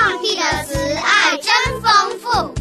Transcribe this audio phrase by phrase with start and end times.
[0.00, 1.52] 上帝的慈爱真
[1.82, 2.54] 丰富。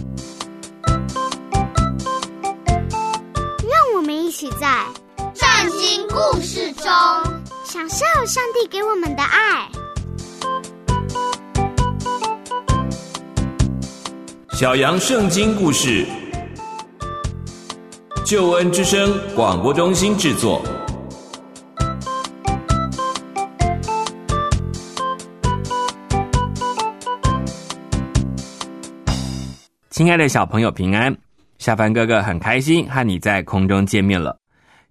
[3.63, 4.85] 让我们一起在
[5.33, 5.47] 圣
[5.79, 6.86] 经故事中
[7.63, 9.69] 享受上帝给我们的爱。
[14.51, 16.05] 小羊圣经故事，
[18.26, 20.62] 救恩之声广播中心制作。
[29.99, 31.13] 亲爱的小朋友，平安！
[31.58, 34.39] 下凡哥哥很开心和你在空中见面了。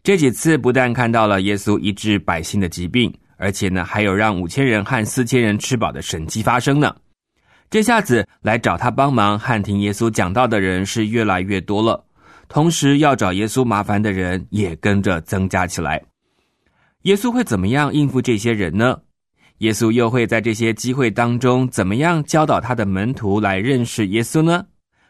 [0.02, 6.94] 这几次不但看到了耶稣医治百姓的疾病，而且呢，还有让五千人和四千人吃饱的神迹发生呢。
[7.70, 12.04] 这下子来找他帮忙和听耶稣讲道的人是越来越多了，
[12.46, 15.98] 同时要找耶稣麻烦的人也跟着增加起来。
[17.04, 18.98] 耶稣会怎么样应付这些人呢？
[19.60, 24.66] 耶稣又会在这些机会当中怎么样教导他的门徒来认识耶稣呢？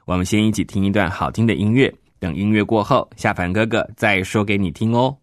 [0.08, 5.14] 我们先一起听一段好听的音乐，等音乐过后，夏凡哥哥再说给你听哦。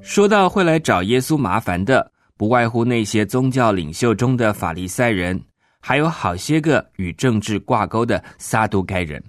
[0.00, 5.42] 说到会来找耶稣麻烦的，不外乎那些宗教领袖中的法利赛人。
[5.88, 9.22] 还有好些个与政治挂钩的撒都该人，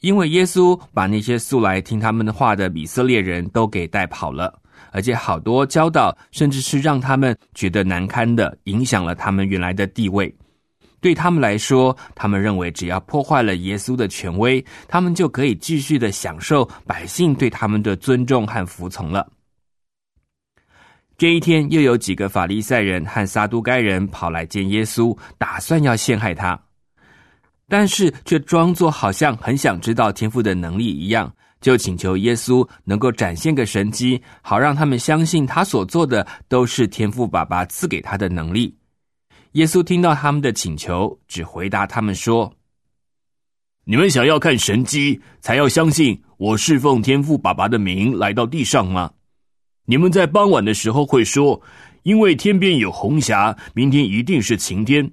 [0.00, 4.60] 因为耶稣把那些素来听他们的话的以色列人都给带跑了，
[4.92, 10.30] 而且好多教导甚至是让他们觉得难堪的，影响了他们原来的地位。
[11.00, 19.26] 对他们来说，他们认为只要破坏了耶稣的权威，他们就可以继续的享受百姓对他们的尊重和服从了。
[21.20, 26.58] 这一天，又有几个法利赛人和撒都该人跑来见耶稣，打算要陷害他，
[27.68, 31.30] 但是却装作好像很想知道天父的能力一样，
[31.60, 38.74] 就请求耶稣能够展现个神迹，好让他们相信他所做的都是天父爸爸赐给他的能力。
[39.52, 42.50] 耶稣听到他们的请求，只回答他们说
[43.84, 49.10] ：“你们想要看神迹，才要相信我侍奉天父爸爸的名来到地上吗？”
[49.90, 51.60] 你们在傍晚的时候会说
[52.04, 55.10] ：“因为天边有红霞，明天一定是晴天。”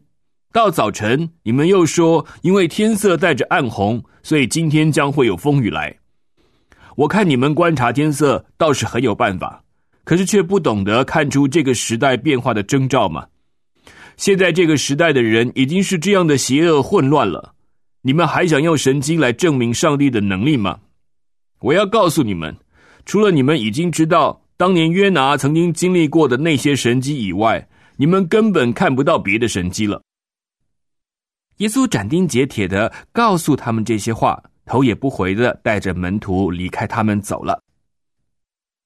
[0.54, 5.98] 到早晨，你们又说：“因为天色带着暗红，所以今天将会有风雨来。”
[6.96, 9.64] 我看你们观察天色倒是很有办法，
[10.04, 13.26] 可是却不懂得看出这个时代变化的征兆吗。
[14.16, 17.56] 现在这个时代的人已经是这样的邪恶混乱了，
[18.04, 20.78] 你们还想用神经来证明上帝的能力吗？
[21.62, 22.56] 我要告诉你们，
[23.08, 24.44] 除了你们已经知道。
[24.58, 30.02] 当年约拿曾经经历过的那些神迹以外，你们根本看不到别的神迹了。
[31.58, 37.62] 耶稣斩钉截铁的告诉他们这些话，头也不回的带着门徒离开他们走了。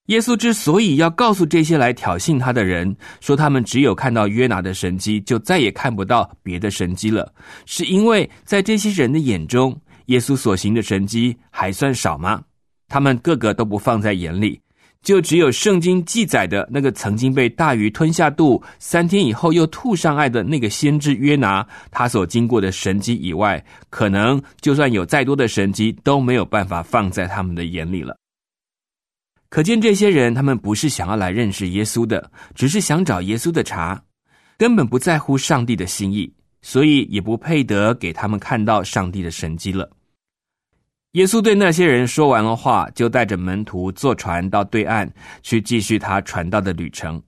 [0.07, 7.33] 耶稣之所以要告诉这些来挑衅他的人，说他们只有看到约拿的神迹，就再也看不到别的神迹了，
[7.65, 12.43] 是因为在这些人的眼中，耶稣所行的神迹还算少吗？
[12.89, 14.59] 他们个个都不放在眼里。
[15.03, 28.15] 就只有圣经记载的那个曾经被大鱼吞下肚，三天以后又吐上岸的那个先知约拿，他所经过的神迹以外，可能就算有再多的神迹，都没有办法放在他们的眼里了。
[29.49, 33.99] 可见这些人，他们不是想要来认识耶稣的，只是想找耶稣的茬，
[34.57, 39.89] 根本不在乎上帝的心意，所以也不配得给他们看到上帝的神迹了。
[41.13, 45.11] 耶稣对那些人说完了话，就带着门徒坐船到对岸
[45.43, 47.21] 去继续他传道的旅程。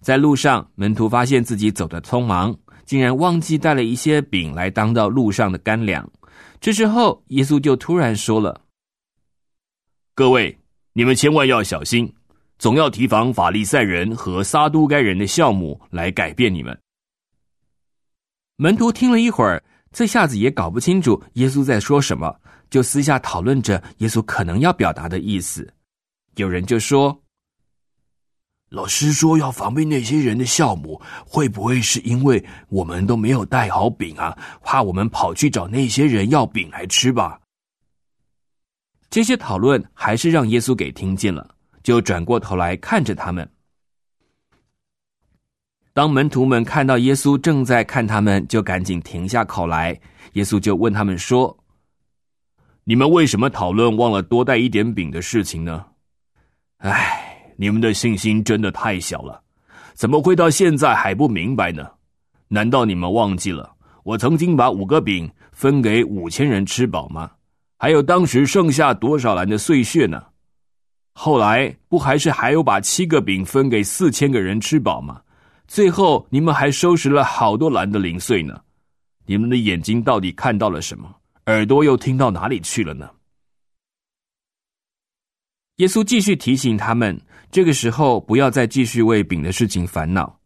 [0.00, 6.10] 在路上，门徒发现自己走得匆忙，竟然忘记带了一些饼来当到路上的干粮。
[6.60, 8.60] 这时候，耶稣就突然说了
[10.16, 10.58] ：“各位，
[10.92, 12.12] 你们千万要小心，
[12.58, 16.76] 总要提防法利赛人和撒都该人的酵母来改变你们。”
[18.58, 22.34] 门徒听了一会儿，这下子也搞不清楚耶稣在说什么。
[22.70, 25.70] 就私下讨论着耶稣可能要表达的意思。
[26.36, 27.22] 有人就说
[28.70, 34.34] ：“老师说要防备那些人的酵母，会不会是因为我们都没有带好饼啊？
[34.62, 37.38] 怕我们跑去找那些人要饼来吃吧？”
[39.10, 43.46] 这些讨论还是让耶稣给听见了，就转过头来看着他们。
[45.94, 49.98] 当门徒们看到耶稣正在看他们，就赶紧停下口来。
[50.32, 51.54] 耶稣就问他们说。
[52.84, 55.84] 你们为什么讨论忘了多带一点饼的事情呢？
[56.78, 59.40] 唉，你们的信心真的太小了，
[59.94, 61.86] 怎么会到现在还不明白呢？
[62.48, 63.72] 难道你们忘记了，
[64.02, 67.30] 我曾经把五个饼分给五千人吃饱吗？
[67.76, 70.20] 还有当时剩下多少篮的碎屑呢？
[71.12, 75.20] 后来不还是还有把七个饼分给四千个人吃饱吗？
[75.72, 78.60] 最后你们还收拾了好多篮的零碎呢。
[79.24, 81.10] 你们的眼睛到底看到了什么？
[81.46, 83.08] 耳朵又听到哪里去了呢？
[85.76, 87.18] 耶稣继续提醒他们，
[87.50, 90.38] 这个时候不要再继续为饼的事情烦恼。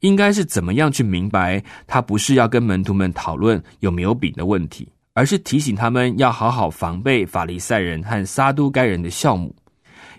[0.00, 1.62] 应该是怎么样去明白？
[1.86, 9.54] 他不是要跟门徒们讨论有没有饼的问题，而是提醒他们要好好防备法利赛人和撒都该人的酵母，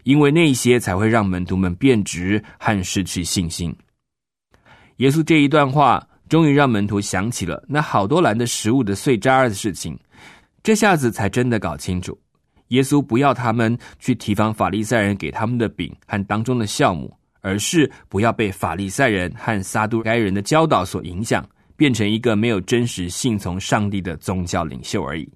[0.03, 3.75] 因为那些才会让门徒们变直和失去信心。
[4.97, 9.97] 耶稣这一段话，终于让门徒想起了那好多篮的食物的碎渣的事情，
[10.61, 12.17] 这下子才真的搞清楚，
[12.69, 17.11] 耶稣不要他们去提防法利赛人给他们的饼和当中的酵母。
[17.45, 25.29] 而是不要被法利赛人和撒都该人的教导所影响，变成一个没有真实信从上帝的宗教领袖而已。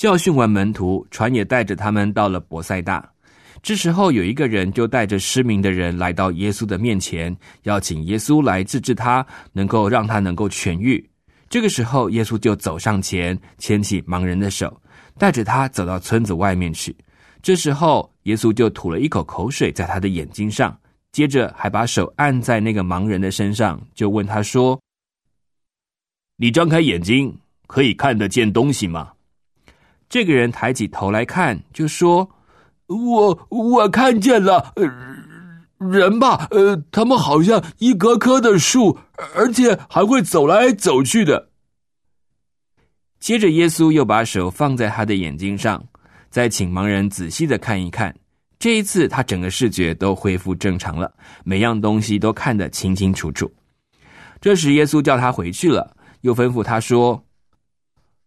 [0.00, 3.06] 教训完门徒，船也带着他们到了博塞大。
[3.60, 11.06] 这时候，有一个人就带着失明的人来到耶稣的面前，邀请耶稣来治治他，能够让他能够痊愈。
[11.50, 14.74] 这个时候，耶稣就走上前，牵起盲人的手，
[15.18, 16.96] 带着他走到村子外面去。
[17.42, 20.74] 这时候，耶稣就吐了一口口水在他的眼睛上，
[21.12, 24.80] 接着还把手按在那个盲人的身上，就问他说
[26.40, 29.12] ：“你张开眼睛，可以看得见东西吗？”
[30.10, 32.28] 这个人抬起头来看，就说。
[32.92, 34.74] 我我看见了
[35.78, 38.98] 人吧，呃，他们好像一棵棵的树，
[39.36, 41.50] 而且还会走来走去的。
[43.20, 45.80] 接着，耶稣又把手放在他的眼睛上，
[46.30, 48.12] 再请盲人仔细的看一看。
[48.58, 51.14] 这一次，他整个视觉都恢复正常了，
[51.44, 53.48] 每样东西都看得清清楚楚。
[54.40, 57.24] 这时，耶稣叫他回去了，又吩咐他说：“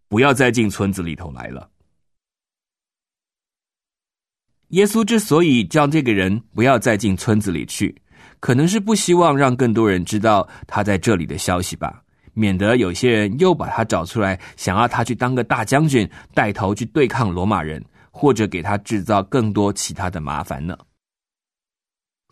[0.08, 1.70] 不要再进村子里头来了。”
[4.74, 7.96] 耶稣之所以叫这个人不要再进村子里去，
[8.40, 12.02] 可能是不希望让更多人知道他在这里的消息吧，
[12.34, 20.75] 免得有些人又把他找出来，想要他去当个大将军，带头去对抗罗马人，或者给他制造更多其他的麻烦呢。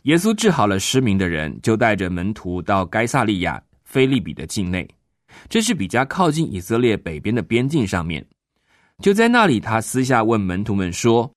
[0.03, 4.89] 耶稣治好了失明的人，就带着门徒到该萨利亚菲利比的境内，
[5.47, 8.25] 这是比较靠近以色列北边的边境上面。
[8.97, 11.31] 就在那里，他私下问门徒们说。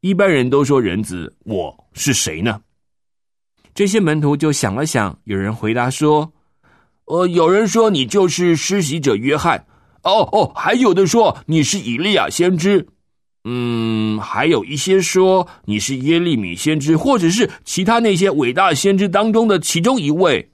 [0.00, 2.60] 一般人都说人子，我是谁呢？
[3.74, 6.32] 这些门徒就想了想，有人回答说
[7.06, 9.66] ：“呃，有人说你就是施洗者约翰，
[10.04, 12.86] 哦哦，还有的说你是以利亚先知，
[13.42, 20.52] 嗯，还有一些说你是耶利米先知，或者是其他那些伟大先知当中的其中一位。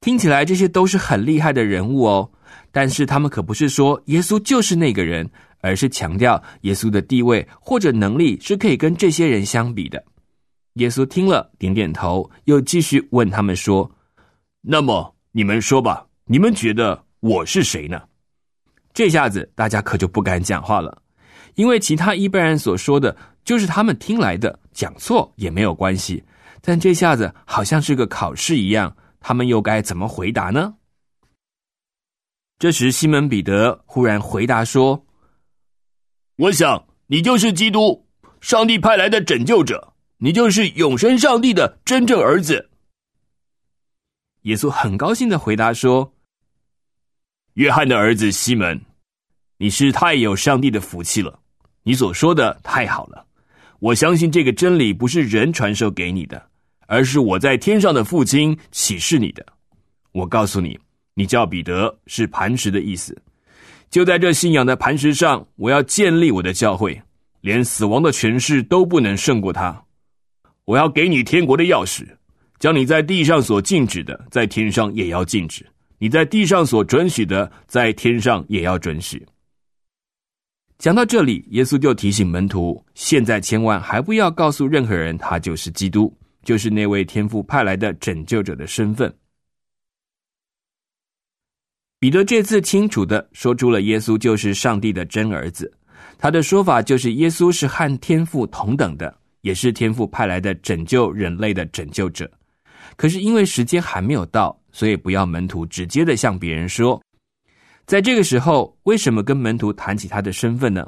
[0.00, 2.30] 听起来这些都是很厉害的人物哦，
[2.72, 5.30] 但是他们可不是说耶稣就是那个人。”
[5.60, 10.04] 而是强调耶稣的地位或者能力是可以跟这些人相比的。
[10.74, 13.90] 耶稣听了，点点头，又继续问他们说
[14.60, 18.02] ：“那么你们说吧，你们觉得我是谁呢？”
[18.92, 21.02] 这下子大家可就不敢讲话了，
[21.54, 26.22] 因为其他一般人所说的就是他们听来的，讲错也没有关系。
[26.60, 30.74] 但这下子好像是个考试一样，他们又该怎么回答呢？
[32.58, 35.05] 这时，西门彼得忽然回答说。
[36.36, 38.06] 我想你就是基督，
[38.42, 42.68] 上帝派来的拯救者，你就是永生上帝的真正儿子。
[44.42, 46.12] 耶稣很高兴的回答说
[47.54, 48.78] ：“约翰的儿子西门，
[49.56, 51.40] 你是太有上帝的福气了。
[51.84, 53.26] 你所说的太好了，
[53.78, 56.50] 我相信这个真理不是人传授给你的，
[56.86, 59.44] 而是我在天上的父亲启示你的。
[60.12, 60.78] 我告诉你，
[61.14, 63.16] 你叫彼得，是磐石的意思。”
[63.96, 67.00] 就在这信仰的磐石上，我要建立我的教会，
[67.40, 69.82] 连死亡的权势都不能胜过他。
[70.66, 72.06] 我要给你天国的钥匙，
[72.58, 75.64] 将你在地上所禁止的，在天上也要禁止；
[75.96, 79.26] 你在地上所准许的，在天上也要准许。
[80.76, 89.10] 讲到这里，耶稣就提醒门徒：现在千万还不要告诉任何人，他就是基督，就是那位天父派来的拯救者的身份。
[91.98, 95.72] 彼得这次清楚的说出了耶稣就是上帝的真儿子。
[96.18, 102.30] 他的说法就是耶稣是和天父同等的也是天父派来的拯救人类的拯救者。
[102.96, 107.00] 可是因为时间还没有到所以不要门徒直接的向别人说。
[107.86, 110.86] 在这个时候为什么跟门徒谈起他的身份呢？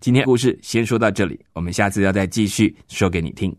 [0.00, 3.54] 今天故事先说到这里我们下次要再继续说给你听。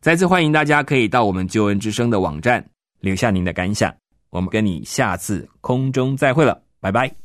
[0.00, 2.64] 再次欢迎大家可以到我们救恩之声的网站
[3.00, 3.94] 留下您的感想。
[4.30, 7.19] 我们跟你下次空中再会了拜拜。